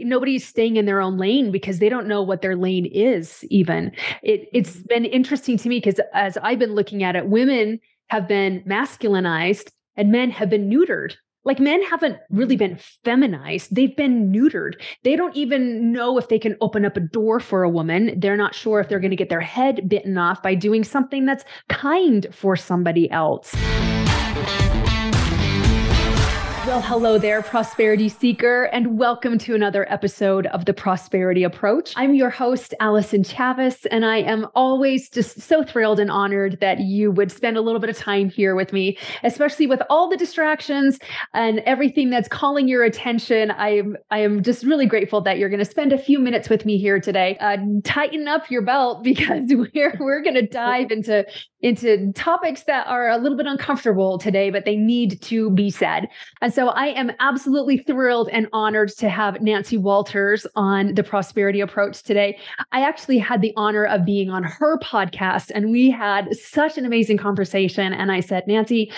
[0.00, 3.92] nobody's staying in their own lane because they don't know what their lane is even.
[4.22, 4.86] It, it's mm-hmm.
[4.88, 9.70] been interesting to me because as i've been looking at it women have been masculinized
[9.96, 11.14] and men have been neutered.
[11.44, 13.74] Like men haven't really been feminized.
[13.74, 14.80] They've been neutered.
[15.02, 18.18] They don't even know if they can open up a door for a woman.
[18.18, 21.26] They're not sure if they're going to get their head bitten off by doing something
[21.26, 23.54] that's kind for somebody else
[26.74, 31.92] well, hello there, prosperity seeker, and welcome to another episode of the Prosperity Approach.
[31.94, 36.80] I'm your host, Allison Chavis, and I am always just so thrilled and honored that
[36.80, 40.16] you would spend a little bit of time here with me, especially with all the
[40.16, 40.98] distractions
[41.32, 43.52] and everything that's calling your attention.
[43.52, 46.48] I am I am just really grateful that you're going to spend a few minutes
[46.48, 47.36] with me here today.
[47.38, 51.24] Uh, tighten up your belt because we're we're going to dive into
[51.64, 56.08] into topics that are a little bit uncomfortable today, but they need to be said.
[56.42, 61.60] And so I am absolutely thrilled and honored to have Nancy Walters on the prosperity
[61.60, 62.38] approach today.
[62.72, 66.84] I actually had the honor of being on her podcast and we had such an
[66.84, 67.92] amazing conversation.
[67.92, 68.92] And I said, Nancy,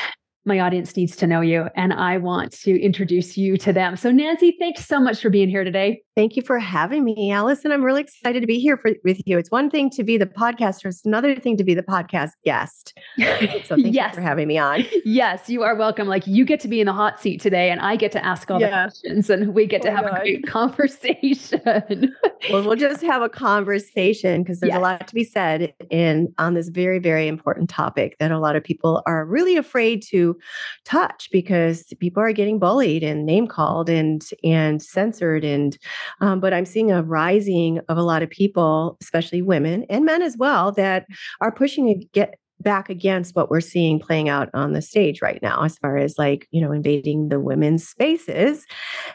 [0.44, 3.96] my audience needs to know you and I want to introduce you to them.
[3.96, 6.02] So, Nancy, thanks so much for being here today.
[6.16, 7.70] Thank you for having me, Allison.
[7.70, 9.36] I'm really excited to be here for, with you.
[9.36, 12.98] It's one thing to be the podcaster, it's another thing to be the podcast guest.
[13.66, 14.12] So thank yes.
[14.12, 14.84] you for having me on.
[15.04, 16.08] Yes, you are welcome.
[16.08, 18.50] Like you get to be in the hot seat today, and I get to ask
[18.50, 18.68] all yeah.
[18.68, 20.16] the questions, and we get to oh have God.
[20.16, 22.14] a great conversation.
[22.50, 24.78] well, we'll just have a conversation because there's yes.
[24.78, 28.56] a lot to be said in on this very, very important topic that a lot
[28.56, 30.36] of people are really afraid to
[30.84, 35.78] touch because people are getting bullied and name called and and censored and
[36.20, 40.22] um, but I'm seeing a rising of a lot of people, especially women and men
[40.22, 41.06] as well, that
[41.40, 45.42] are pushing to get back against what we're seeing playing out on the stage right
[45.42, 48.64] now as far as like you know invading the women's spaces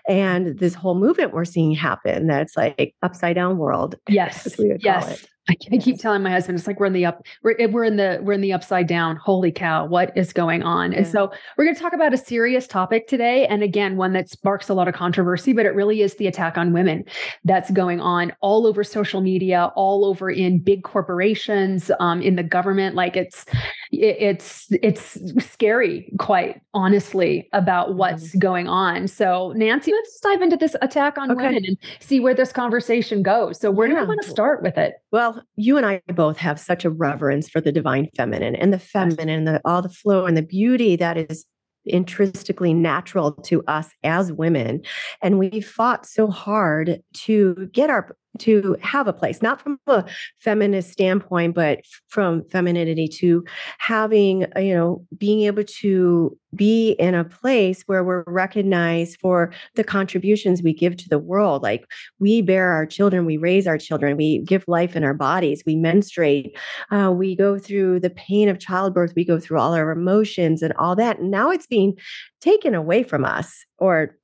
[0.07, 4.47] and this whole movement we're seeing happen that's like upside down world yes
[4.79, 7.65] yes I, I keep telling my husband, it's like we're in the up, we're eh,
[7.65, 9.15] we're in the we're in the upside down.
[9.15, 10.91] Holy cow, what is going on?
[10.91, 10.99] Yeah.
[10.99, 14.29] And so we're going to talk about a serious topic today, and again, one that
[14.29, 17.03] sparks a lot of controversy, but it really is the attack on women
[17.43, 22.43] that's going on all over social media, all over in big corporations, um, in the
[22.43, 22.95] government.
[22.95, 23.45] Like it's
[23.91, 28.39] it's it's scary, quite honestly, about what's mm-hmm.
[28.39, 29.07] going on.
[29.07, 31.47] So, Nancy, let's dive into this attack on okay.
[31.47, 33.59] women and see where this conversation goes.
[33.59, 33.95] So, where yeah.
[33.95, 34.95] do we want to start with it?
[35.11, 38.79] Well, you and I both have such a reverence for the divine feminine and the
[38.79, 41.45] feminine, the all the flow and the beauty that is
[41.85, 44.79] intrinsically natural to us as women
[45.23, 50.05] and we fought so hard to get our to have a place, not from a
[50.39, 53.43] feminist standpoint, but from femininity to
[53.77, 59.53] having, uh, you know, being able to be in a place where we're recognized for
[59.75, 61.63] the contributions we give to the world.
[61.63, 61.85] Like
[62.19, 65.75] we bear our children, we raise our children, we give life in our bodies, we
[65.75, 66.57] menstruate,
[66.91, 70.73] uh, we go through the pain of childbirth, we go through all our emotions and
[70.73, 71.19] all that.
[71.19, 71.97] And now it's being
[72.41, 74.17] taken away from us or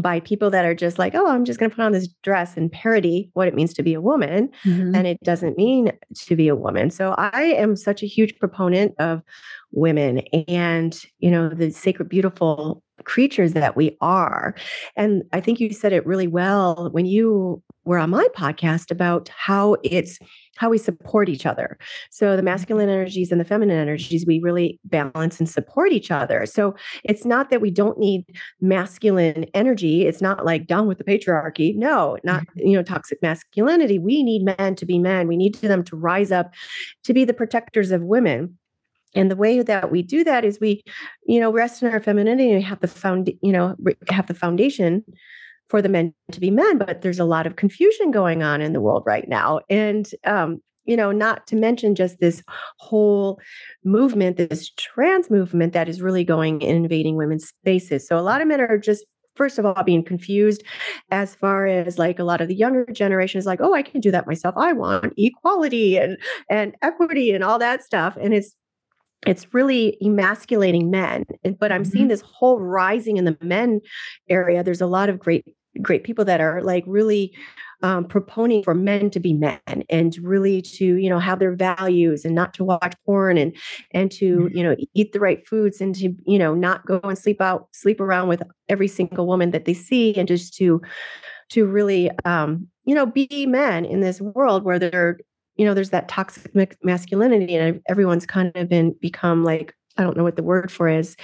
[0.00, 2.56] by people that are just like, oh, I'm just going to put on this dress
[2.56, 4.50] and parody what it means to be a woman.
[4.64, 4.94] Mm-hmm.
[4.94, 6.90] And it doesn't mean to be a woman.
[6.90, 9.22] So I am such a huge proponent of
[9.72, 10.18] women
[10.48, 14.54] and, you know, the sacred, beautiful creatures that we are.
[14.96, 19.28] And I think you said it really well when you were on my podcast about
[19.28, 20.18] how it's
[20.56, 21.78] how we support each other.
[22.10, 22.46] So the mm-hmm.
[22.46, 26.46] masculine energies and the feminine energies, we really balance and support each other.
[26.46, 26.74] So
[27.04, 28.24] it's not that we don't need
[28.60, 30.06] masculine energy.
[30.06, 31.76] It's not like down with the patriarchy.
[31.76, 32.68] No, not, mm-hmm.
[32.68, 33.98] you know, toxic masculinity.
[33.98, 35.28] We need men to be men.
[35.28, 36.52] We need them to rise up
[37.04, 38.56] to be the protectors of women.
[39.16, 40.82] And the way that we do that is we,
[41.26, 43.74] you know, rest in our femininity and have the found, you know,
[44.08, 45.04] have the foundation
[45.68, 48.72] for the men to be men, but there's a lot of confusion going on in
[48.72, 49.60] the world right now.
[49.68, 52.44] And, um, you know, not to mention just this
[52.78, 53.40] whole
[53.84, 58.06] movement, this trans movement that is really going and invading women's spaces.
[58.06, 59.04] So a lot of men are just
[59.34, 60.62] first of all being confused
[61.10, 64.00] as far as like a lot of the younger generation is like oh i can
[64.00, 66.16] do that myself i want equality and
[66.50, 68.56] and equity and all that stuff and it's
[69.26, 71.24] it's really emasculating men
[71.58, 71.90] but i'm mm-hmm.
[71.90, 73.80] seeing this whole rising in the men
[74.28, 75.44] area there's a lot of great
[75.82, 77.32] great people that are like really
[77.82, 79.60] um, proponing for men to be men
[79.90, 83.54] and really to you know have their values and not to watch porn and
[83.92, 84.56] and to mm-hmm.
[84.56, 87.68] you know eat the right foods and to you know not go and sleep out
[87.72, 90.80] sleep around with every single woman that they see and just to
[91.50, 95.18] to really um you know be men in this world where they're
[95.56, 100.16] you know, there's that toxic masculinity, and everyone's kind of been become like I don't
[100.16, 101.16] know what the word for is.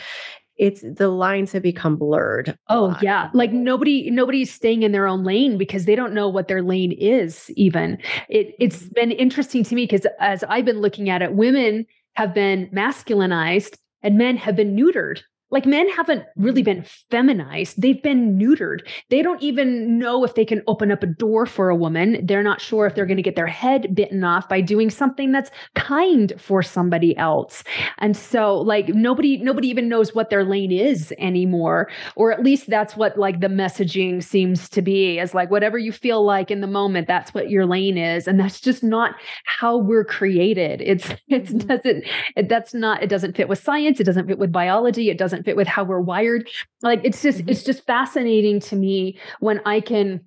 [0.56, 2.56] it's the lines have become blurred.
[2.68, 3.30] Oh yeah.
[3.34, 6.92] Like nobody nobody's staying in their own lane because they don't know what their lane
[6.92, 7.98] is even.
[8.28, 8.92] It it's mm-hmm.
[8.94, 13.76] been interesting to me because as I've been looking at it, women have been masculinized
[14.02, 18.80] and men have been neutered like men haven't really been feminized, they've been neutered.
[19.10, 22.24] They don't even know if they can open up a door for a woman.
[22.26, 25.30] They're not sure if they're going to get their head bitten off by doing something
[25.30, 27.62] that's kind for somebody else.
[27.98, 32.70] And so like nobody nobody even knows what their lane is anymore or at least
[32.70, 36.62] that's what like the messaging seems to be is like whatever you feel like in
[36.62, 39.14] the moment that's what your lane is and that's just not
[39.44, 40.80] how we're created.
[40.80, 41.58] It's it mm-hmm.
[41.58, 42.04] doesn't
[42.36, 45.41] it, that's not it doesn't fit with science, it doesn't fit with biology, it doesn't
[45.42, 46.48] fit with how we're wired
[46.82, 47.48] like it's just mm-hmm.
[47.48, 50.20] it's just fascinating to me when i can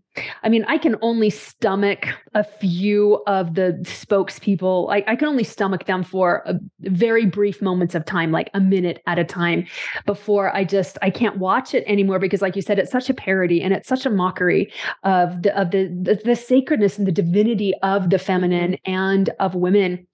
[0.44, 4.90] I mean, I can only stomach a few of the spokespeople.
[4.90, 8.60] I, I can only stomach them for a, very brief moments of time, like a
[8.60, 9.66] minute at a time,
[10.06, 13.14] before I just I can't watch it anymore because, like you said, it's such a
[13.14, 14.72] parody and it's such a mockery
[15.04, 18.92] of the of the the, the sacredness and the divinity of the feminine mm-hmm.
[18.94, 20.08] and of women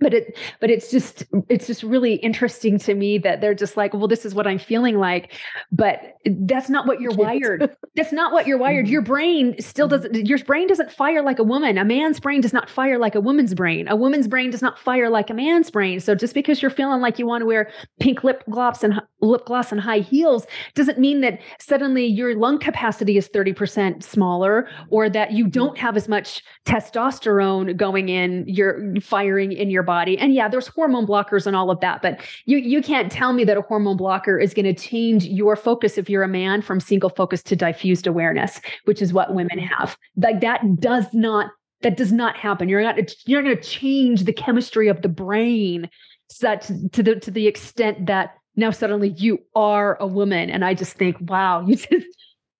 [0.00, 3.92] but it but it's just it's just really interesting to me that they're just like
[3.94, 5.32] well this is what i'm feeling like
[5.72, 9.12] but that's not what you're wired that's not what you're wired your mm-hmm.
[9.12, 10.02] brain still mm-hmm.
[10.02, 13.14] doesn't your brain doesn't fire like a woman a man's brain does not fire like
[13.14, 16.34] a woman's brain a woman's brain does not fire like a man's brain so just
[16.34, 19.80] because you're feeling like you want to wear pink lip gloss and lip gloss and
[19.80, 25.46] high heels doesn't mean that suddenly your lung capacity is 30% smaller or that you
[25.46, 25.86] don't mm-hmm.
[25.86, 30.18] have as much testosterone going in you're firing in your body.
[30.18, 33.42] And yeah, there's hormone blockers and all of that, but you you can't tell me
[33.44, 36.78] that a hormone blocker is going to change your focus if you're a man from
[36.78, 39.74] single focus to diffused awareness, which is what women mm-hmm.
[39.74, 39.96] have.
[40.16, 41.50] Like that does not
[41.80, 42.68] that does not happen.
[42.68, 42.96] You're not
[43.26, 45.88] you're not going to change the chemistry of the brain
[46.28, 50.74] such to the to the extent that now suddenly you are a woman and I
[50.74, 52.06] just think wow, you just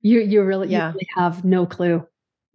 [0.00, 0.88] you you really, yeah.
[0.88, 2.06] you really have no clue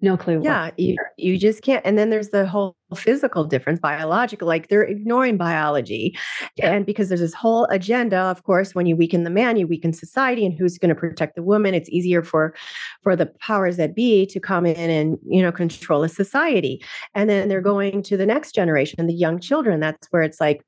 [0.04, 0.42] no clue.
[0.44, 1.84] Yeah, you, you just can't.
[1.84, 6.16] And then there's the whole physical difference, biological, like they're ignoring biology.
[6.58, 6.74] Yeah.
[6.74, 9.94] And because there's this whole agenda, of course, when you weaken the man, you weaken
[9.94, 11.74] society and who's going to protect the woman.
[11.74, 12.54] It's easier for
[13.02, 16.84] for the powers that be to come in and, you know, control a society.
[17.16, 19.80] And then they're going to the next generation, the young children.
[19.80, 20.62] That's where it's like,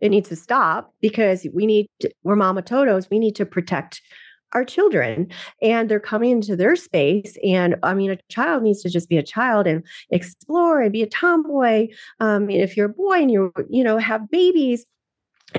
[0.00, 3.10] it needs to stop because we need to, we're mama totos.
[3.10, 4.00] We need to protect
[4.52, 5.28] our children
[5.62, 9.16] and they're coming into their space and i mean a child needs to just be
[9.16, 11.86] a child and explore and be a tomboy
[12.20, 14.86] um, if you're a boy and you you know have babies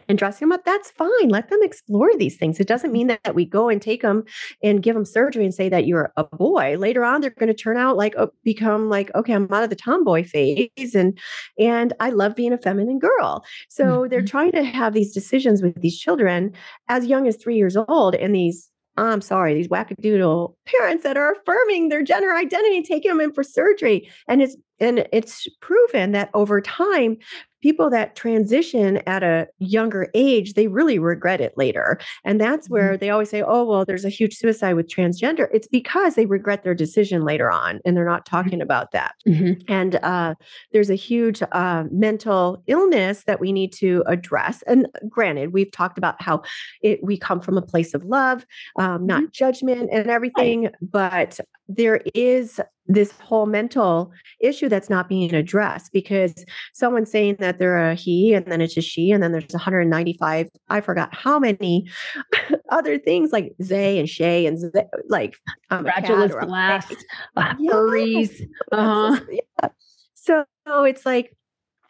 [0.07, 2.59] and dressing them up that's fine let them explore these things.
[2.59, 4.24] It doesn't mean that, that we go and take them
[4.63, 6.77] and give them surgery and say that you're a boy.
[6.77, 9.69] Later on they're going to turn out like oh, become like okay i'm out of
[9.69, 11.18] the tomboy phase and
[11.57, 13.44] and i love being a feminine girl.
[13.69, 14.09] So mm-hmm.
[14.09, 16.53] they're trying to have these decisions with these children
[16.88, 18.69] as young as three years old and these
[19.00, 23.44] I'm sorry, these wackadoodle parents that are affirming their gender identity, taking them in for
[23.44, 24.10] surgery.
[24.28, 27.18] And it's and it's proven that over time
[27.61, 32.73] people that transition at a younger age they really regret it later and that's mm-hmm.
[32.73, 36.25] where they always say oh well there's a huge suicide with transgender it's because they
[36.25, 38.35] regret their decision later on and they're not mm-hmm.
[38.35, 39.53] talking about that mm-hmm.
[39.67, 40.33] and uh,
[40.71, 45.97] there's a huge uh, mental illness that we need to address and granted we've talked
[45.97, 46.41] about how
[46.81, 48.45] it, we come from a place of love
[48.77, 49.31] um, not mm-hmm.
[49.31, 50.73] judgment and everything right.
[50.81, 52.59] but there is
[52.89, 58.33] this whole mental issue that's not being addressed because someone's saying that they're a he
[58.33, 61.87] and then it's a she and then there's 195 i forgot how many
[62.69, 65.37] other things like zay and shay and zay, like
[65.69, 66.92] um, fragile glass
[67.37, 69.19] uh, furries uh-huh.
[69.30, 69.69] yeah.
[70.16, 70.44] so
[70.83, 71.37] it's like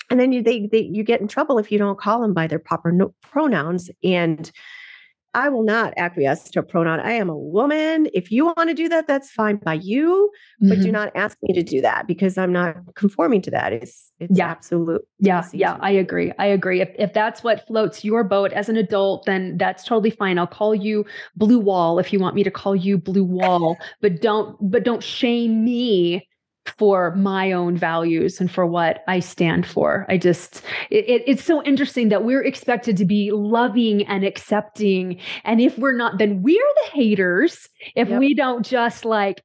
[0.09, 2.45] and then you they, they you get in trouble if you don't call them by
[2.45, 4.51] their proper no, pronouns and
[5.33, 7.00] I will not acquiesce to a pronoun.
[7.00, 8.07] I am a woman.
[8.13, 10.81] If you want to do that, that's fine by you, but mm-hmm.
[10.81, 13.71] do not ask me to do that because I'm not conforming to that.
[13.74, 14.50] It's it's yeah.
[14.50, 15.01] absolute.
[15.19, 16.31] Yeah, yeah, I agree.
[16.39, 16.81] I agree.
[16.81, 20.39] If if that's what floats your boat as an adult, then that's totally fine.
[20.39, 21.05] I'll call you
[21.36, 25.03] Blue Wall if you want me to call you Blue Wall, but don't but don't
[25.03, 26.27] shame me
[26.65, 30.05] for my own values and for what I stand for.
[30.09, 35.19] I just, it, it's so interesting that we're expected to be loving and accepting.
[35.43, 37.67] And if we're not, then we're the haters.
[37.95, 38.19] If yep.
[38.19, 39.43] we don't just like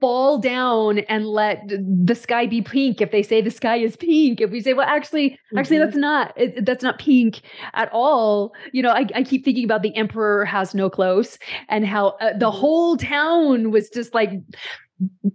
[0.00, 4.40] fall down and let the sky be pink if they say the sky is pink
[4.40, 5.58] if we say well actually mm-hmm.
[5.58, 7.40] actually that's not it, that's not pink
[7.74, 11.38] at all you know I, I, keep thinking about the emperor has no clothes
[11.68, 12.58] and how uh, the mm-hmm.
[12.58, 14.30] whole town was just like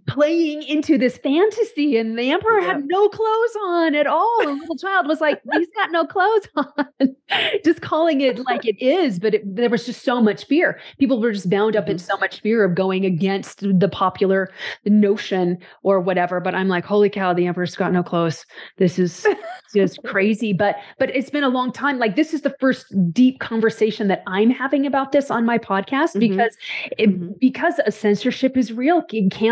[0.06, 2.76] playing into this fantasy and the emperor yep.
[2.76, 6.48] had no clothes on at all the little child was like he's got no clothes
[6.56, 7.16] on
[7.64, 11.18] just calling it like it is but it, there was just so much fear people
[11.18, 12.04] were just bound up in mm-hmm.
[12.04, 14.50] so much fear of going against the popular
[14.84, 18.44] notion or whatever but i'm like holy cow the emperor's got no clothes
[18.76, 19.26] this is
[19.74, 23.40] just crazy but but it's been a long time like this is the first deep
[23.40, 26.20] conversation that i'm having about this on my podcast mm-hmm.
[26.20, 26.56] because
[26.98, 27.32] it, mm-hmm.
[27.40, 29.02] because censorship is real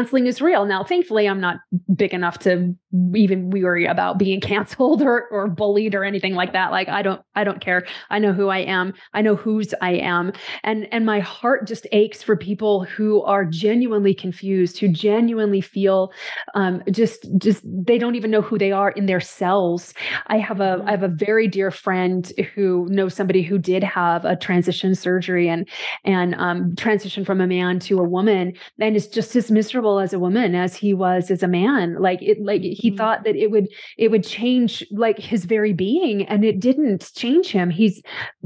[0.03, 0.65] canceling is real.
[0.65, 1.59] Now thankfully i'm not
[1.95, 2.75] big enough to
[3.15, 6.71] even worry about being canceled or or bullied or anything like that.
[6.71, 7.87] Like i don't i don't care.
[8.11, 8.95] I know who i am.
[9.15, 10.33] I know whose i am.
[10.65, 16.13] And and my heart just aches for people who are genuinely confused who genuinely feel
[16.55, 19.95] um, just just they don't even know who they are in their cells.
[20.27, 20.89] I have a mm-hmm.
[20.93, 25.67] Have a very dear friend who knows somebody who did have a transition surgery and
[26.05, 30.13] and um, transition from a man to a woman and is just as miserable as
[30.13, 32.97] a woman as he was as a man like it like he mm-hmm.
[32.97, 33.69] thought that it would
[33.99, 37.71] it would change like his very being and it didn't change him.
[37.71, 38.03] He's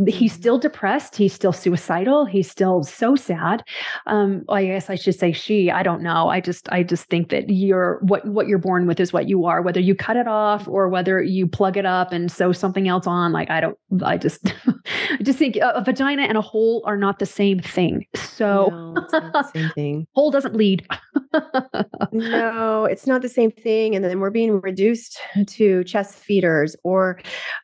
[0.07, 0.41] he's mm-hmm.
[0.41, 3.62] still depressed he's still suicidal he's still so sad.
[4.07, 7.31] Um i guess i should say she i don't know i just i just think
[7.31, 10.29] that you're what what you're born with is what you are whether you cut it
[10.29, 13.79] off or whether you plug it up and sew something else on like i don't
[14.05, 14.55] i just
[15.11, 18.07] i just think a, a, vagina and a hole are not the same thing.
[18.15, 18.69] So
[19.12, 20.07] no, same thing.
[20.15, 20.87] hole doesn't bleed
[22.12, 27.21] no it's not the same thing and then we're being reduced to chest feeders or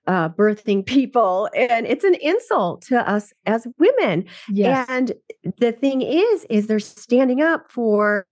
[0.07, 4.87] uh, birthing people and it's an insult to us as women yes.
[4.89, 5.13] and
[5.59, 8.27] the thing is is they're standing up for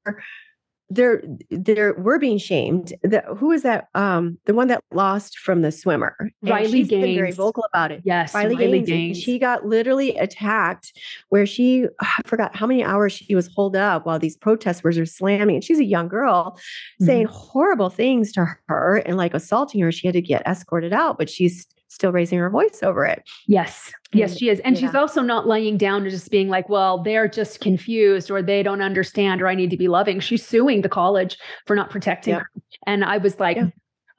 [0.91, 2.93] they're they're we're being shamed.
[3.03, 3.89] The, who is that?
[3.95, 6.17] Um, the one that lost from the swimmer.
[6.19, 6.89] And Riley Gaines.
[6.89, 8.03] been very vocal about it.
[8.05, 8.89] Yes, Riley, Riley Gaines.
[8.89, 9.19] Gaines.
[9.19, 10.93] She got literally attacked,
[11.29, 15.07] where she I forgot how many hours she was holed up while these protesters were
[15.07, 15.57] slamming.
[15.57, 17.07] And she's a young girl, mm-hmm.
[17.07, 19.93] saying horrible things to her and like assaulting her.
[19.93, 23.23] She had to get escorted out, but she's still raising her voice over it.
[23.47, 23.93] Yes.
[24.13, 24.61] Yes, she is.
[24.61, 24.87] And yeah.
[24.87, 28.63] she's also not laying down and just being like, well, they're just confused or they
[28.63, 30.21] don't understand or I need to be loving.
[30.21, 32.51] She's suing the college for not protecting her.
[32.87, 33.69] And I was like, yeah.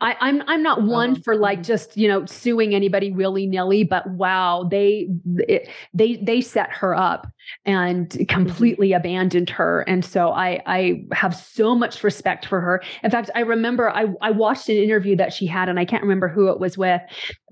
[0.02, 1.22] I, am I'm, I'm not one uh-huh.
[1.24, 1.64] for like mm-hmm.
[1.64, 5.08] just you know suing anybody willy nilly, but wow, they
[5.48, 7.32] it, they they set her up
[7.66, 8.24] and mm-hmm.
[8.26, 12.82] completely abandoned her, and so I I have so much respect for her.
[13.04, 16.02] In fact, I remember I I watched an interview that she had, and I can't
[16.02, 17.02] remember who it was with,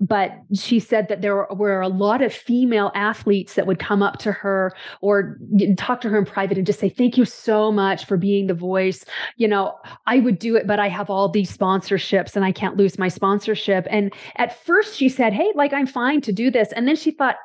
[0.00, 4.18] but she said that there were a lot of female athletes that would come up
[4.18, 5.38] to her or
[5.76, 8.54] talk to her in private and just say thank you so much for being the
[8.54, 9.04] voice.
[9.36, 9.76] You know,
[10.06, 13.08] I would do it, but I have all these sponsorships and I can't lose my
[13.08, 13.86] sponsorship.
[13.90, 16.72] And at first she said, Hey, like I'm fine to do this.
[16.72, 17.36] And then she thought,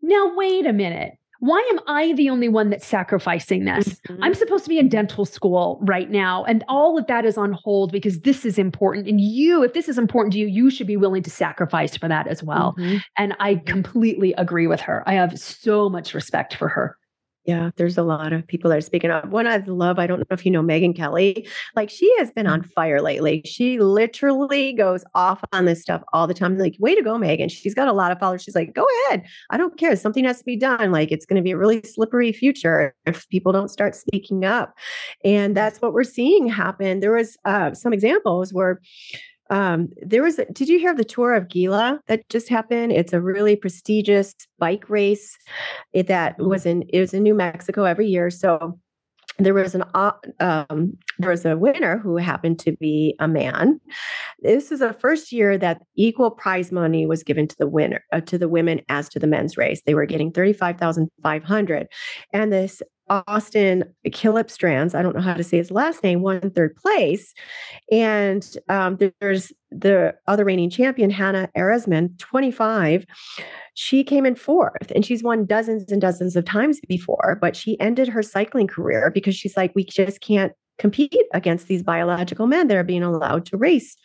[0.00, 1.14] now wait a minute.
[1.40, 4.00] Why am I the only one that's sacrificing this?
[4.08, 4.22] Mm-hmm.
[4.22, 6.44] I'm supposed to be in dental school right now.
[6.44, 9.08] And all of that is on hold because this is important.
[9.08, 12.08] And you, if this is important to you, you should be willing to sacrifice for
[12.08, 12.74] that as well.
[12.78, 12.98] Mm-hmm.
[13.18, 15.02] And I completely agree with her.
[15.06, 16.96] I have so much respect for her.
[17.44, 19.26] Yeah, there's a lot of people that are speaking up.
[19.26, 21.46] One I love, I don't know if you know Megyn Kelly.
[21.76, 22.70] Like she has been on mm.
[22.72, 23.42] fire lately.
[23.44, 26.56] She literally goes off on this stuff all the time.
[26.56, 27.50] Like, way to go, Megyn.
[27.50, 28.42] She's got a lot of followers.
[28.42, 29.24] She's like, go ahead.
[29.50, 29.94] I don't care.
[29.94, 30.90] Something has to be done.
[30.90, 34.74] Like it's going to be a really slippery future if people don't start speaking up.
[35.22, 37.00] And that's what we're seeing happen.
[37.00, 38.80] There was uh, some examples where
[39.50, 42.92] um, there was, a, did you hear of the tour of Gila that just happened?
[42.92, 45.36] It's a really prestigious bike race
[45.92, 46.48] it, that mm-hmm.
[46.48, 48.30] was in, it was in New Mexico every year.
[48.30, 48.78] So
[49.38, 49.82] there was an
[50.38, 53.80] um, there was a winner who happened to be a man.
[54.40, 58.20] This is the first year that equal prize money was given to the winner uh,
[58.20, 59.82] to the women as to the men's race.
[59.84, 61.88] They were getting thirty five thousand five hundred,
[62.32, 66.50] and this Austin Killip Strands, I don't know how to say his last name, won
[66.50, 67.34] third place.
[67.90, 73.04] And um, there's the other reigning champion, Hannah Arensman, 25.
[73.74, 77.78] She came in fourth and she's won dozens and dozens of times before, but she
[77.80, 82.68] ended her cycling career because she's like, we just can't compete against these biological men
[82.68, 83.96] that are being allowed to race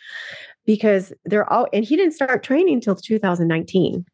[0.65, 4.05] because they're all, and he didn't start training until 2019.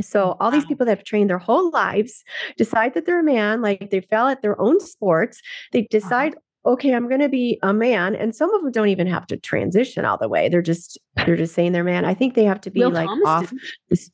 [0.00, 2.24] So all these people that have trained their whole lives
[2.56, 5.40] decide that they're a man, like they fell at their own sports.
[5.72, 5.88] They uh-huh.
[5.90, 6.34] decide,
[6.64, 9.36] okay, I'm going to be a man, and some of them don't even have to
[9.36, 10.48] transition all the way.
[10.48, 12.04] They're just they're just saying they're man.
[12.04, 13.52] I think they have to be Will like Thomas off.
[13.90, 14.10] This,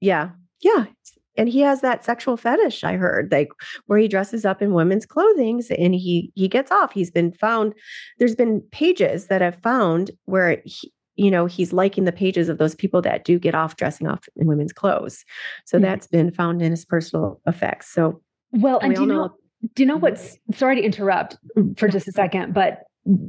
[0.00, 0.86] yeah, yeah.
[1.36, 2.84] And he has that sexual fetish.
[2.84, 3.48] I heard like
[3.86, 6.92] where he dresses up in women's clothing and he he gets off.
[6.92, 7.74] He's been found.
[8.18, 12.56] There's been pages that I've found where he, you know, he's liking the pages of
[12.56, 15.24] those people that do get off dressing off in women's clothes.
[15.66, 15.84] So mm-hmm.
[15.84, 17.92] that's been found in his personal effects.
[17.92, 18.22] So
[18.52, 19.34] well, and do you know, know
[19.74, 21.36] do you know what's sorry to interrupt
[21.76, 22.84] for just a second, but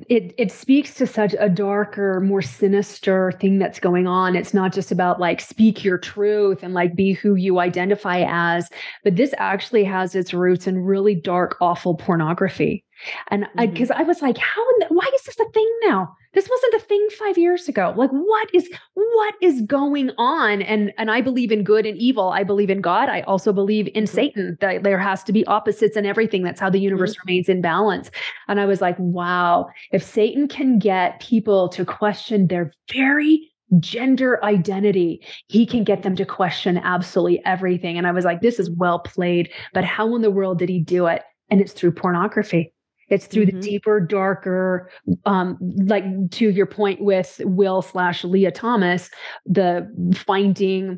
[0.08, 4.74] it it speaks to such a darker more sinister thing that's going on it's not
[4.74, 8.68] just about like speak your truth and like be who you identify as
[9.06, 12.84] but this actually has its roots in really dark awful pornography
[13.30, 14.02] and because mm-hmm.
[14.02, 16.80] I, I, was like how the, why is this a thing now this wasn't a
[16.80, 21.52] thing five years ago like what is what is going on and and i believe
[21.52, 24.16] in good and evil i believe in god i also believe in mm-hmm.
[24.16, 27.28] satan that there has to be opposites and everything that's how the universe mm-hmm.
[27.28, 28.12] remains in balance
[28.48, 33.48] and i was like wow if satan can get people to question their very
[33.80, 37.98] gender identity, he can get them to question absolutely everything.
[37.98, 40.80] And I was like, this is well played, but how in the world did he
[40.80, 41.24] do it?
[41.50, 42.74] And it's through pornography.
[43.12, 43.60] It's through mm-hmm.
[43.60, 44.90] the deeper, darker,
[45.26, 49.10] um, like to your point with Will slash Lia Thomas,
[49.46, 50.98] the finding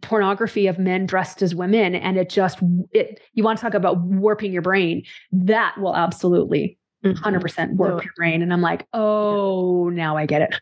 [0.00, 2.58] pornography of men dressed as women, and it just
[2.90, 3.20] it.
[3.34, 5.04] You want to talk about warping your brain?
[5.30, 7.76] That will absolutely 100% mm-hmm.
[7.76, 8.42] warp your brain.
[8.42, 10.60] And I'm like, oh, now I get it.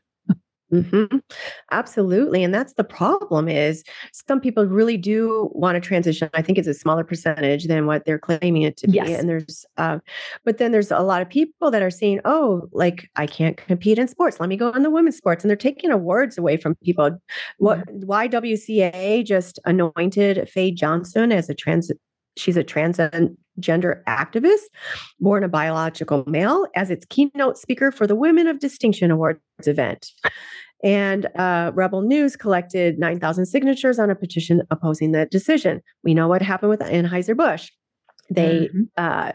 [0.72, 1.18] Mm-hmm.
[1.70, 2.44] Absolutely.
[2.44, 3.82] And that's the problem is
[4.12, 6.28] some people really do want to transition.
[6.34, 8.96] I think it's a smaller percentage than what they're claiming it to be.
[8.96, 9.18] Yes.
[9.18, 9.98] And there's, uh,
[10.44, 13.98] but then there's a lot of people that are saying, oh, like I can't compete
[13.98, 14.40] in sports.
[14.40, 15.42] Let me go in the women's sports.
[15.42, 17.18] And they're taking awards away from people.
[17.58, 21.90] What, YWCA just anointed Fae Johnstone as a trans
[22.36, 24.64] she's a transgender activist
[25.20, 30.12] born a biological male as its keynote speaker for the women of distinction awards event
[30.84, 35.82] and uh, Rebel News collected 9,000 signatures on a petition opposing the decision.
[36.04, 37.70] We know what happened with Anheuser-Busch.
[38.30, 38.82] They mm-hmm.
[38.96, 39.32] uh,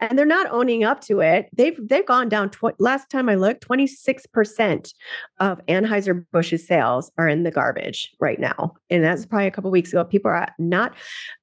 [0.00, 1.48] and they're not owning up to it.
[1.52, 2.50] They've they've gone down.
[2.50, 4.94] Tw- last time I looked, twenty six percent
[5.40, 9.70] of Anheuser Busch's sales are in the garbage right now, and that's probably a couple
[9.70, 10.04] weeks ago.
[10.04, 10.94] People are not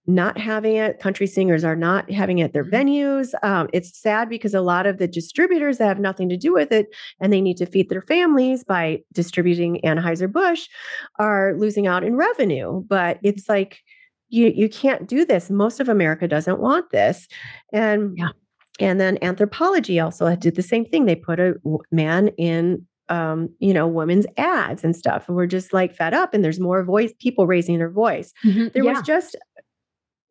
[0.07, 0.99] not having it.
[0.99, 2.75] Country singers are not having it at their mm-hmm.
[2.75, 3.33] venues.
[3.43, 6.71] Um, it's sad because a lot of the distributors that have nothing to do with
[6.71, 6.87] it,
[7.19, 10.67] and they need to feed their families by distributing Anheuser Busch,
[11.19, 12.83] are losing out in revenue.
[12.87, 13.81] But it's like
[14.31, 17.27] you you can't do this most of america doesn't want this
[17.71, 18.29] and yeah.
[18.79, 21.55] and then Anthropologie also did the same thing they put a
[21.91, 25.27] man in um, you know, women's ads and stuff.
[25.27, 28.31] And we're just like fed up and there's more voice people raising their voice.
[28.45, 28.69] Mm-hmm.
[28.73, 28.93] There yeah.
[28.93, 29.35] was just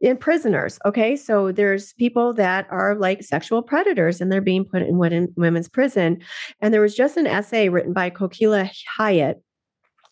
[0.00, 0.78] in prisoners.
[0.86, 1.14] Okay.
[1.14, 4.96] So there's people that are like sexual predators and they're being put in
[5.36, 6.20] women's prison.
[6.60, 9.42] And there was just an essay written by Kokila Hyatt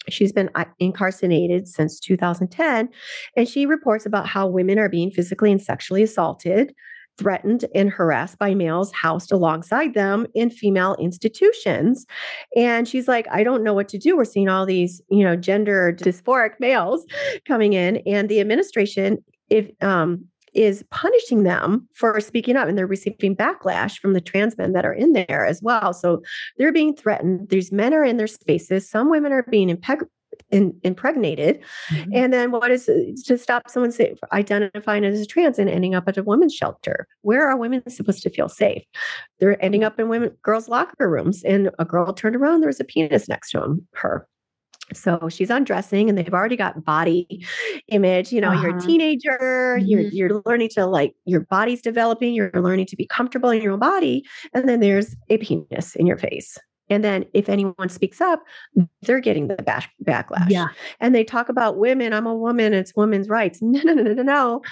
[0.08, 2.88] She's been uh, incarcerated since 2010,
[3.36, 6.74] and she reports about how women are being physically and sexually assaulted,
[7.18, 12.06] threatened, and harassed by males housed alongside them in female institutions.
[12.56, 14.16] And she's like, I don't know what to do.
[14.16, 17.04] We're seeing all these, you know, gender dysphoric males
[17.46, 19.18] coming in, and the administration,
[19.50, 24.56] if um, is punishing them for speaking up and they're receiving backlash from the trans
[24.56, 25.92] men that are in there as well.
[25.92, 26.22] So
[26.56, 27.48] they're being threatened.
[27.48, 28.88] These men are in their spaces.
[28.88, 30.06] Some women are being impeg-
[30.50, 31.62] in, impregnated.
[31.90, 32.10] Mm-hmm.
[32.14, 32.86] And then what is
[33.26, 37.06] to stop someone say, identifying as a trans and ending up at a women's shelter?
[37.22, 38.82] Where are women supposed to feel safe?
[39.40, 42.80] They're ending up in women girls' locker rooms and a girl turned around, there was
[42.80, 44.26] a penis next to him, her.
[44.92, 47.44] So she's undressing and they've already got body
[47.88, 48.32] image.
[48.32, 48.62] You know, uh-huh.
[48.62, 48.86] you're a uh-huh.
[48.86, 49.86] teenager, mm-hmm.
[49.86, 53.72] you're you're learning to like your body's developing, you're learning to be comfortable in your
[53.72, 54.24] own body.
[54.54, 56.58] And then there's a penis in your face.
[56.90, 58.42] And then if anyone speaks up,
[59.02, 60.48] they're getting the back, backlash.
[60.48, 60.68] Yeah.
[61.00, 63.60] And they talk about women, I'm a woman, it's women's rights.
[63.68, 64.62] No, no, no, no, no.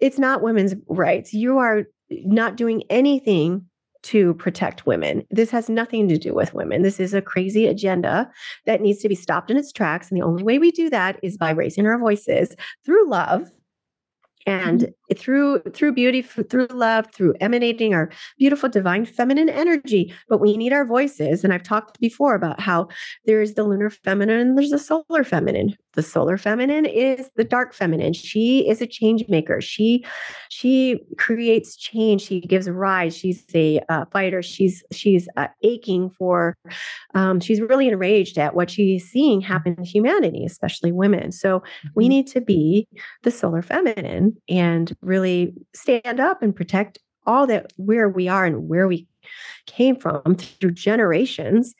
[0.00, 1.34] It's not women's rights.
[1.34, 3.67] You are not doing anything
[4.04, 5.26] to protect women.
[5.30, 6.82] This has nothing to do with women.
[6.82, 8.30] This is a crazy agenda
[8.66, 10.10] that needs to be stopped in its tracks.
[10.10, 13.50] And the only way we do that is by raising our voices through love
[14.46, 14.92] and mm-hmm.
[15.16, 20.72] Through through beauty through love through emanating our beautiful divine feminine energy but we need
[20.72, 21.44] our voices.
[21.44, 22.88] And i've talked before about how
[23.24, 25.74] there's the lunar feminine and there's the solar feminine.
[25.94, 28.12] The solar feminine is the dark feminine.
[28.12, 29.60] She is a change maker.
[29.60, 30.04] She
[30.48, 32.22] she creates change.
[32.22, 33.16] She gives rise.
[33.16, 34.42] She's a uh, fighter.
[34.42, 36.56] She's she's uh, aching for
[37.14, 41.32] um, she's really enraged at what she's seeing happen to humanity especially women.
[41.32, 41.88] So mm-hmm.
[41.94, 42.86] we need to be
[43.22, 48.68] the solar feminine and really stand up and protect all that where we are and
[48.68, 49.06] where we
[49.66, 51.74] came from through generations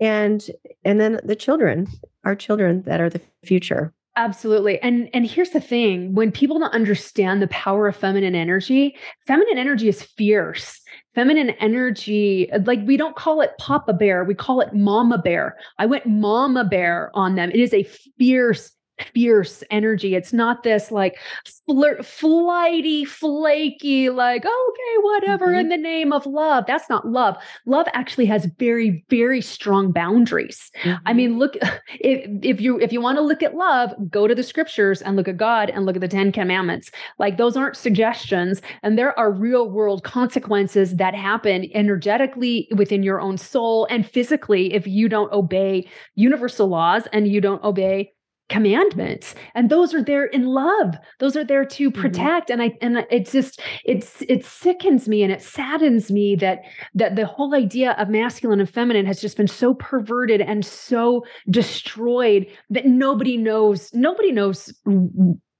[0.00, 0.46] and
[0.84, 1.86] and then the children
[2.24, 4.78] our children that are the future Absolutely.
[4.80, 8.94] And and here's the thing, when people don't understand the power of feminine energy,
[9.26, 10.80] feminine energy is fierce.
[11.14, 15.56] Feminine energy, like we don't call it papa bear, we call it mama bear.
[15.78, 17.50] I went mama bear on them.
[17.50, 17.84] It is a
[18.18, 18.70] fierce
[19.14, 20.14] fierce energy.
[20.14, 21.18] It's not this like
[21.66, 25.60] flirt, flighty, flaky, like, okay, whatever mm-hmm.
[25.60, 26.64] in the name of love.
[26.66, 27.36] That's not love.
[27.66, 30.70] Love actually has very, very strong boundaries.
[30.82, 31.02] Mm-hmm.
[31.06, 31.56] I mean, look,
[32.00, 35.16] if, if you if you want to look at love, go to the scriptures and
[35.16, 36.90] look at God and look at the Ten Commandments.
[37.18, 38.62] Like those aren't suggestions.
[38.82, 44.72] And there are real world consequences that happen energetically within your own soul and physically
[44.72, 48.12] if you don't obey universal laws and you don't obey
[48.48, 52.00] commandments and those are there in love those are there to mm-hmm.
[52.00, 52.60] protect mm-hmm.
[52.60, 56.60] and i and it's just it's it sickens me and it saddens me that
[56.94, 61.24] that the whole idea of masculine and feminine has just been so perverted and so
[61.48, 64.72] destroyed that nobody knows nobody knows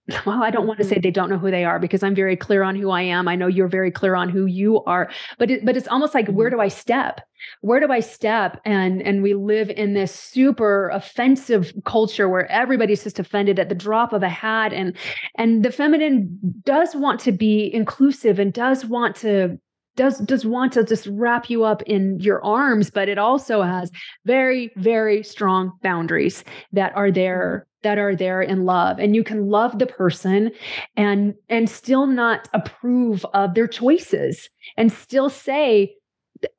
[0.26, 1.02] well, I don't want to say mm-hmm.
[1.02, 3.28] they don't know who they are because I'm very clear on who I am.
[3.28, 6.26] I know you're very clear on who you are, but it, but it's almost like
[6.28, 6.56] where mm-hmm.
[6.56, 7.20] do I step?
[7.60, 8.60] Where do I step?
[8.64, 13.74] And and we live in this super offensive culture where everybody's just offended at the
[13.76, 14.96] drop of a hat, and
[15.36, 19.58] and the feminine does want to be inclusive and does want to
[19.94, 23.90] does does want to just wrap you up in your arms but it also has
[24.24, 29.48] very very strong boundaries that are there that are there in love and you can
[29.48, 30.50] love the person
[30.96, 35.94] and and still not approve of their choices and still say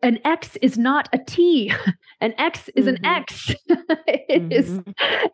[0.02, 1.72] an X is not a T.
[2.22, 3.04] An X is mm-hmm.
[3.04, 3.54] an X.
[3.68, 4.52] it mm-hmm.
[4.54, 4.80] is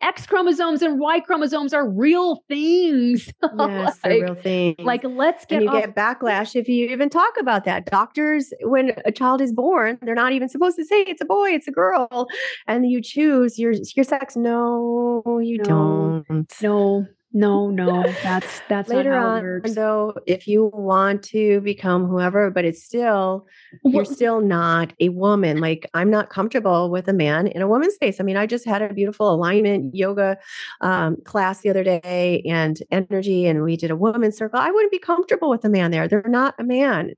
[0.02, 3.30] X chromosomes and Y chromosomes are real things.
[3.42, 4.76] Yes, like, they're real things.
[4.80, 7.86] Like let's get and you off- get backlash if you even talk about that.
[7.86, 11.50] Doctors, when a child is born, they're not even supposed to say it's a boy,
[11.50, 12.26] it's a girl,
[12.66, 14.36] and you choose your your sex.
[14.36, 16.62] No, you no, don't.
[16.62, 19.68] No, no, no, that's that's later on.
[19.68, 23.46] So if you want to become whoever, but it's still
[23.84, 25.60] you're still not a woman.
[25.60, 28.20] Like I'm not comfortable with a man in a woman's space.
[28.20, 30.38] I mean, I just had a beautiful alignment yoga
[30.80, 34.58] um, class the other day and energy, and we did a woman's circle.
[34.58, 36.08] I wouldn't be comfortable with a man there.
[36.08, 37.12] They're not a man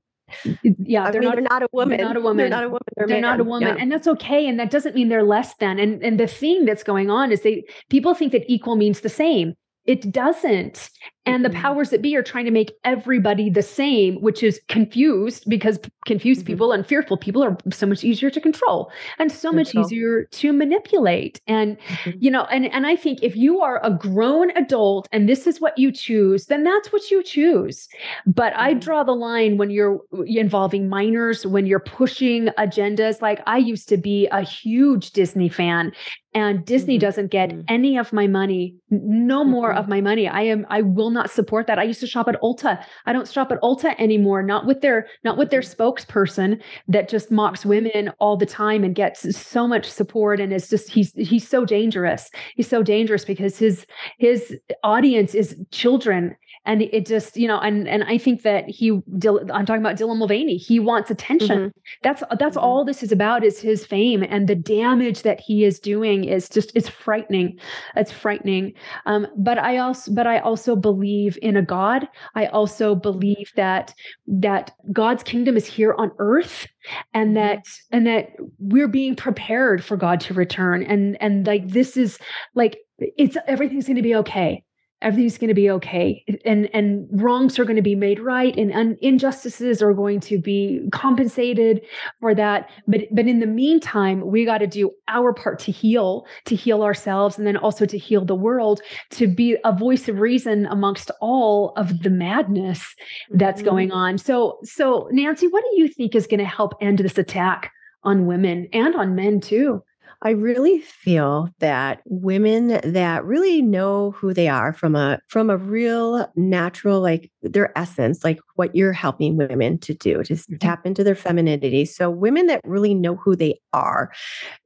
[0.79, 2.69] yeah they're, mean, not, they're not a woman they're not a woman they're not a
[2.69, 3.81] woman they're, they're not a woman yeah.
[3.81, 6.83] and that's okay and that doesn't mean they're less than and and the thing that's
[6.83, 9.53] going on is they people think that equal means the same
[9.85, 10.89] it doesn't.
[11.25, 11.61] And the mm-hmm.
[11.61, 16.41] powers that be are trying to make everybody the same, which is confused because confused
[16.41, 16.47] mm-hmm.
[16.47, 20.51] people and fearful people are so much easier to control and so much easier to
[20.51, 21.39] manipulate.
[21.47, 22.11] And, mm-hmm.
[22.19, 25.61] you know, and, and I think if you are a grown adult and this is
[25.61, 27.87] what you choose, then that's what you choose.
[28.25, 28.79] But I mm-hmm.
[28.79, 33.21] draw the line when you're involving minors, when you're pushing agendas.
[33.21, 35.93] Like I used to be a huge Disney fan
[36.35, 37.01] and Disney mm-hmm.
[37.01, 37.61] doesn't get mm-hmm.
[37.67, 40.27] any of my money, no more of my money.
[40.27, 41.79] I am I will not support that.
[41.79, 42.83] I used to shop at Ulta.
[43.05, 47.31] I don't shop at Ulta anymore, not with their not with their spokesperson that just
[47.31, 51.47] mocks women all the time and gets so much support and is just he's he's
[51.47, 52.29] so dangerous.
[52.55, 53.85] He's so dangerous because his
[54.17, 58.89] his audience is children and it just you know and and i think that he
[58.91, 61.67] i'm talking about dylan mulvaney he wants attention mm-hmm.
[62.01, 62.65] that's that's mm-hmm.
[62.65, 66.49] all this is about is his fame and the damage that he is doing is
[66.49, 67.57] just it's frightening
[67.95, 68.73] it's frightening
[69.05, 73.93] um, but i also but i also believe in a god i also believe that
[74.27, 76.67] that god's kingdom is here on earth
[77.13, 77.35] and mm-hmm.
[77.35, 82.17] that and that we're being prepared for god to return and and like this is
[82.55, 84.63] like it's everything's going to be okay
[85.03, 86.25] everything's going to be okay.
[86.45, 90.39] And and wrongs are going to be made right and un- injustices are going to
[90.39, 91.81] be compensated
[92.19, 92.69] for that.
[92.87, 96.83] But but in the meantime we got to do our part to heal to heal
[96.83, 101.11] ourselves and then also to heal the world to be a voice of reason amongst
[101.21, 102.95] all of the madness
[103.31, 103.69] that's mm-hmm.
[103.69, 104.17] going on.
[104.17, 107.71] So so Nancy what do you think is going to help end this attack
[108.03, 109.83] on women and on men too
[110.25, 115.57] I really feel that women that really know who they are from a from a
[115.57, 120.55] real natural like their essence, like what you're helping women to do, to mm-hmm.
[120.57, 121.83] tap into their femininity.
[121.85, 124.11] So women that really know who they are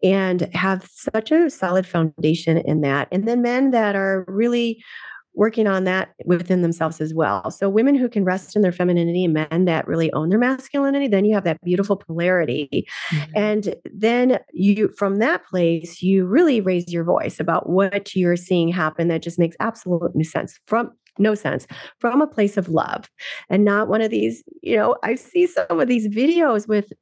[0.04, 3.08] and have such a solid foundation in that.
[3.12, 4.84] And then men that are really
[5.38, 7.52] working on that within themselves as well.
[7.52, 11.08] So women who can rest in their femininity and men that really own their masculinity,
[11.08, 12.88] then you have that beautiful polarity.
[13.12, 13.32] Mm-hmm.
[13.36, 18.68] And then you from that place, you really raise your voice about what you're seeing
[18.68, 21.66] happen that just makes absolute no sense from no sense
[22.00, 23.10] from a place of love
[23.50, 26.94] and not one of these you know i see some of these videos with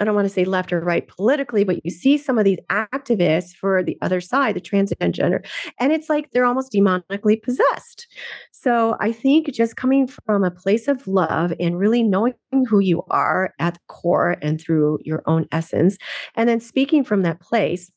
[0.00, 2.58] I don't want to say left or right politically, but you see some of these
[2.70, 5.44] activists for the other side, the transgender,
[5.80, 8.06] and it's like they're almost demonically possessed.
[8.52, 12.34] So I think just coming from a place of love and really knowing
[12.68, 15.98] who you are at the core and through your own essence,
[16.36, 17.90] and then speaking from that place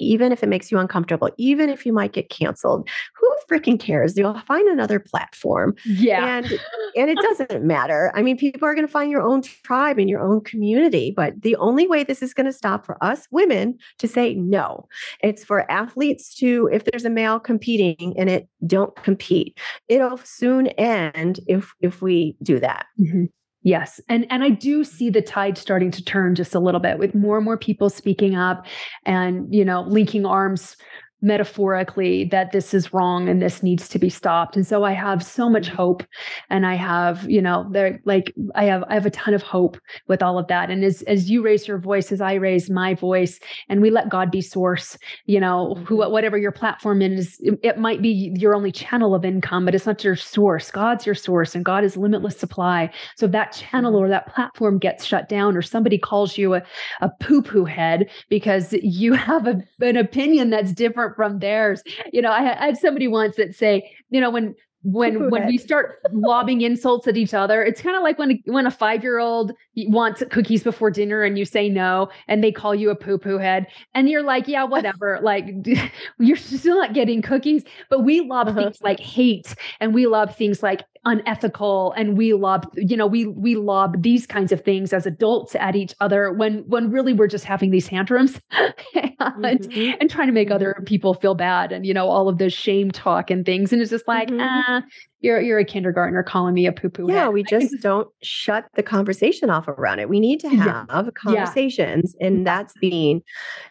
[0.00, 4.16] even if it makes you uncomfortable, even if you might get canceled, who freaking cares?
[4.16, 5.74] You'll find another platform.
[5.84, 6.38] Yeah.
[6.38, 6.46] And
[6.96, 8.12] and it doesn't matter.
[8.14, 11.40] I mean, people are going to find your own tribe and your own community, but
[11.40, 14.88] the only way this is going to stop for us women to say no.
[15.22, 19.58] It's for athletes to if there's a male competing and it don't compete.
[19.88, 22.86] It'll soon end if if we do that.
[22.98, 23.24] Mm-hmm.
[23.62, 24.00] Yes.
[24.08, 27.14] And and I do see the tide starting to turn just a little bit with
[27.14, 28.66] more and more people speaking up
[29.04, 30.76] and, you know, linking arms
[31.22, 34.56] metaphorically that this is wrong and this needs to be stopped.
[34.56, 36.02] And so i have so much hope
[36.48, 39.78] and i have you know there like i have i have a ton of hope
[40.08, 40.70] with all of that.
[40.70, 44.08] And as as you raise your voice as i raise my voice and we let
[44.08, 46.12] god be source you know who mm-hmm.
[46.12, 49.86] whatever your platform is it, it might be your only channel of income but it's
[49.86, 50.70] not your source.
[50.70, 52.90] God's your source and god is limitless supply.
[53.16, 54.04] So if that channel mm-hmm.
[54.04, 56.62] or that platform gets shut down or somebody calls you a,
[57.00, 61.82] a poo-poo head because you have a, an opinion that's different different from theirs.
[62.12, 65.58] You know, I, I had somebody once that say, you know, when when when we
[65.58, 69.18] start lobbing insults at each other it's kind of like when when a 5 year
[69.18, 69.52] old
[69.88, 73.36] wants cookies before dinner and you say no and they call you a poo poo
[73.36, 75.54] head and you're like yeah whatever like
[76.18, 78.62] you're still not getting cookies but we lob uh-huh.
[78.62, 83.26] things like hate and we lob things like unethical and we lob you know we
[83.26, 87.26] we lob these kinds of things as adults at each other when when really we're
[87.26, 88.76] just having these tantrums and,
[89.16, 89.92] mm-hmm.
[89.98, 90.84] and trying to make other mm-hmm.
[90.84, 93.90] people feel bad and you know all of this shame talk and things and it's
[93.90, 94.40] just like mm-hmm.
[94.42, 94.82] ah
[95.20, 97.06] you're you're a kindergartner calling me a poo poo.
[97.08, 97.32] Yeah, head.
[97.32, 100.08] we just don't shut the conversation off around it.
[100.08, 101.10] We need to have yeah.
[101.14, 102.26] conversations, yeah.
[102.26, 103.22] and that's being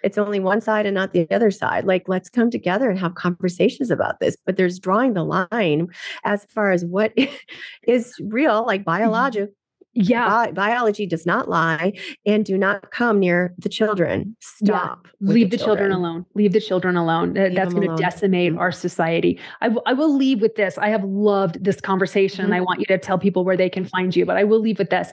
[0.04, 1.86] it's only one side and not the other side.
[1.86, 4.38] Like let's come together and have conversations about this.
[4.46, 5.88] But there's drawing the line
[6.24, 7.14] as far as what
[7.88, 8.92] is real, like mm-hmm.
[8.92, 9.54] biological
[10.00, 10.28] yeah.
[10.28, 11.94] Bi- biology does not lie
[12.26, 14.36] and do not come near the children.
[14.40, 15.08] Stop.
[15.20, 15.34] Yeah.
[15.34, 15.90] Leave the, the children.
[15.90, 15.92] children.
[15.92, 16.26] alone.
[16.36, 17.34] Leave the children alone.
[17.34, 18.60] Leave That's going to decimate mm-hmm.
[18.60, 19.40] our society.
[19.62, 20.78] I, w- I will leave with this.
[20.78, 22.54] I have loved this conversation mm-hmm.
[22.54, 24.60] and I want you to tell people where they can find you, but I will
[24.60, 25.12] leave with this.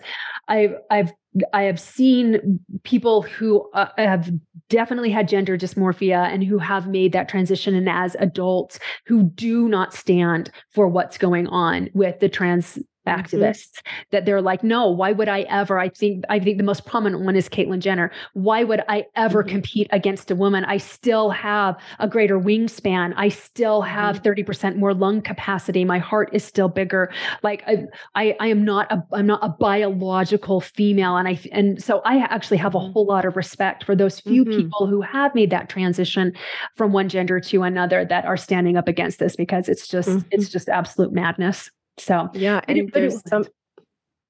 [0.49, 1.13] I've, I've,
[1.53, 4.31] I have seen people who uh, have
[4.69, 9.69] definitely had gender dysmorphia and who have made that transition and as adults who do
[9.69, 12.79] not stand for what's going on with the trans.
[13.07, 14.03] Activists mm-hmm.
[14.11, 15.79] that they're like, no, why would I ever?
[15.79, 18.11] I think I think the most prominent one is Caitlyn Jenner.
[18.35, 19.51] Why would I ever mm-hmm.
[19.51, 20.65] compete against a woman?
[20.65, 23.15] I still have a greater wingspan.
[23.17, 24.51] I still have mm-hmm.
[24.51, 25.85] 30% more lung capacity.
[25.85, 27.13] My heart is still bigger.
[27.43, 31.17] Like I, I, I am not a I'm not a biological female.
[31.17, 32.93] And I and so I actually have a mm-hmm.
[32.93, 34.59] whole lot of respect for those few mm-hmm.
[34.59, 36.33] people who have made that transition
[36.77, 40.49] from one gender to another that are standing up against this because it's just it's
[40.49, 41.71] just absolute madness.
[41.99, 43.47] So yeah, and there's some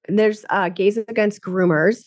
[0.09, 2.05] there's uh, gays against groomers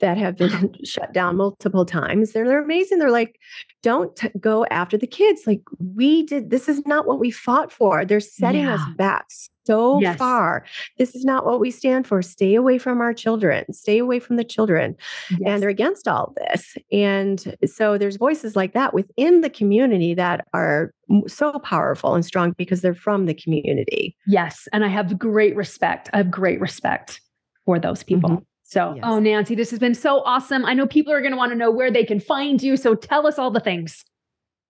[0.00, 2.32] that have been shut down multiple times.
[2.32, 2.98] They're they're amazing.
[2.98, 3.38] They're like,
[3.82, 5.42] don't t- go after the kids.
[5.46, 6.50] Like we did.
[6.50, 8.04] This is not what we fought for.
[8.04, 8.74] They're setting yeah.
[8.74, 9.26] us back
[9.64, 10.18] so yes.
[10.18, 10.64] far.
[10.98, 12.22] This is not what we stand for.
[12.22, 13.64] Stay away from our children.
[13.72, 14.96] Stay away from the children.
[15.30, 15.40] Yes.
[15.46, 16.76] And they're against all this.
[16.92, 20.92] And so there's voices like that within the community that are
[21.26, 24.16] so powerful and strong because they're from the community.
[24.26, 24.68] Yes.
[24.72, 26.10] And I have great respect.
[26.12, 27.20] I have great respect
[27.64, 28.30] for those people.
[28.30, 28.42] Mm-hmm.
[28.64, 29.04] So, yes.
[29.06, 30.64] oh, Nancy, this has been so awesome.
[30.64, 32.76] I know people are going to want to know where they can find you.
[32.76, 34.04] So tell us all the things.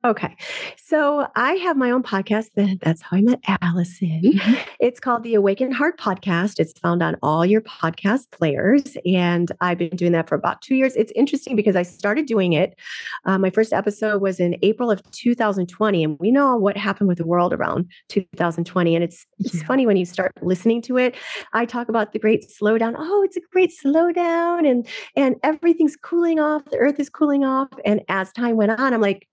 [0.04, 0.36] Okay.
[0.76, 2.48] So I have my own podcast.
[2.82, 4.20] That's how I met Allison.
[4.22, 4.54] Mm-hmm.
[4.78, 6.60] It's called the Awakened Heart Podcast.
[6.60, 8.98] It's found on all your podcast players.
[9.06, 10.94] And I've been doing that for about two years.
[10.94, 12.78] It's interesting because I started doing it.
[13.24, 16.04] Uh, my first episode was in April of 2020.
[16.04, 18.94] And we know what happened with the world around 2020.
[18.94, 19.64] And it's, it's yeah.
[19.64, 21.16] funny when you start listening to it.
[21.54, 22.94] I talk about the great slowdown.
[22.98, 24.70] Oh, it's a great slowdown.
[24.70, 24.86] And,
[25.16, 26.62] and everything's cooling off.
[26.66, 27.70] The earth is cooling off.
[27.86, 29.28] And as time went on, I'm like,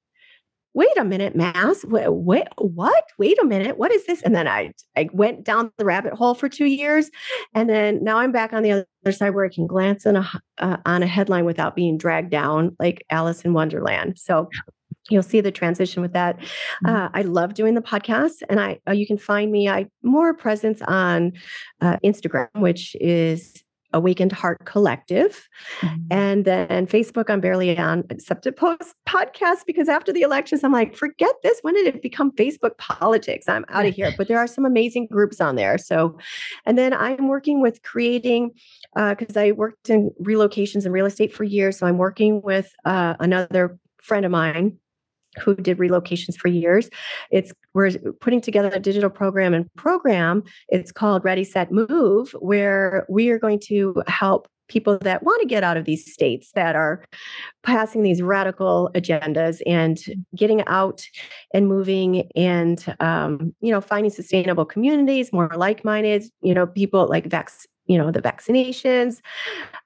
[0.74, 3.04] wait a minute, Mass, wait, wait, what?
[3.18, 4.22] Wait a minute, what is this?
[4.22, 7.10] And then I, I went down the rabbit hole for two years.
[7.54, 8.72] And then now I'm back on the
[9.04, 10.30] other side where I can glance on a,
[10.60, 14.18] uh, on a headline without being dragged down like Alice in Wonderland.
[14.18, 14.50] So
[15.10, 16.38] you'll see the transition with that.
[16.38, 16.96] Mm-hmm.
[16.96, 19.68] Uh, I love doing the podcast, and I uh, you can find me.
[19.68, 21.34] I more presence on
[21.82, 25.48] uh, Instagram, which is Awakened Heart Collective.
[25.82, 25.96] Mm-hmm.
[26.12, 30.72] And then Facebook, I'm barely on, except to post podcasts because after the elections, I'm
[30.72, 31.60] like, forget this.
[31.62, 33.48] When did it become Facebook politics?
[33.48, 34.14] I'm out of here.
[34.18, 35.78] But there are some amazing groups on there.
[35.78, 36.18] So,
[36.66, 38.52] and then I'm working with creating,
[38.96, 41.78] because uh, I worked in relocations and real estate for years.
[41.78, 44.78] So I'm working with uh, another friend of mine
[45.40, 46.90] who did relocations for years.
[47.32, 50.44] It's we're putting together a digital program and program.
[50.70, 55.48] It's called Ready Set Move, where we are going to help people that want to
[55.48, 57.04] get out of these states that are
[57.62, 60.00] passing these radical agendas and
[60.36, 61.06] getting out
[61.54, 67.28] and moving and um, you know finding sustainable communities more like-minded you know people like
[67.28, 69.20] vax you know the vaccinations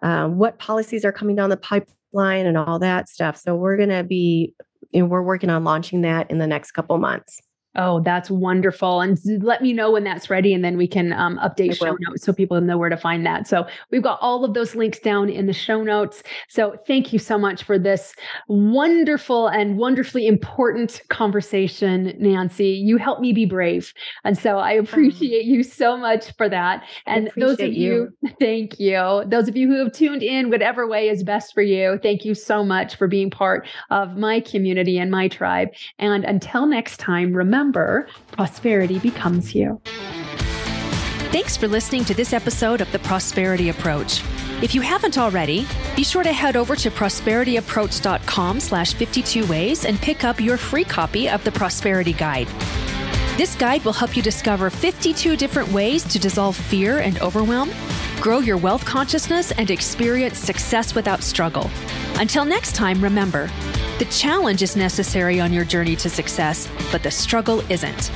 [0.03, 3.89] um, what policies are coming down the pipeline and all that stuff so we're going
[3.89, 4.53] to be
[4.93, 7.39] know, we're working on launching that in the next couple months
[7.75, 9.01] Oh, that's wonderful.
[9.01, 12.23] And let me know when that's ready, and then we can um, update show notes
[12.23, 13.47] so people know where to find that.
[13.47, 16.23] So we've got all of those links down in the show notes.
[16.47, 18.13] So thank you so much for this
[18.47, 22.69] wonderful and wonderfully important conversation, Nancy.
[22.69, 23.93] You helped me be brave.
[24.23, 26.83] And so I appreciate you so much for that.
[27.05, 29.23] And those of you, you, thank you.
[29.27, 32.35] Those of you who have tuned in, whatever way is best for you, thank you
[32.35, 35.69] so much for being part of my community and my tribe.
[35.99, 39.81] And until next time, remember remember, prosperity becomes you.
[41.31, 44.23] Thanks for listening to this episode of The Prosperity Approach.
[44.61, 49.99] If you haven't already, be sure to head over to prosperityapproach.com slash 52 ways and
[49.99, 52.47] pick up your free copy of the Prosperity Guide.
[53.35, 57.69] This guide will help you discover 52 different ways to dissolve fear and overwhelm,
[58.25, 61.69] grow your wealth consciousness, and experience success without struggle.
[62.15, 63.51] Until next time, remember,
[63.99, 68.09] the challenge is necessary on your journey to success, but the struggle isn't.